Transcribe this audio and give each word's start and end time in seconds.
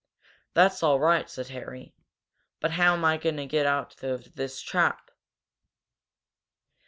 "That's 0.55 0.81
all 0.81 0.99
right," 0.99 1.29
said 1.29 1.49
Harry. 1.49 1.93
"But 2.59 2.71
how 2.71 2.93
am 2.95 3.05
I 3.05 3.17
going 3.17 3.37
to 3.37 3.45
get 3.45 3.67
out 3.67 4.01
of 4.03 4.33
this 4.33 4.59
trap?" 4.59 5.11